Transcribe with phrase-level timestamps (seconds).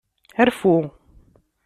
[0.47, 0.71] Rfu.